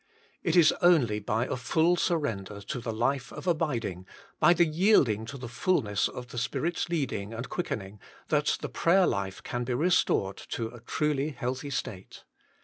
[0.41, 4.07] It is only by a full surrender to the life of abiding,
[4.39, 8.69] by the yielding to the fulness of the Spirit s leading and quickening, that the
[8.69, 12.23] prayer life can be restored to a truly healthy state.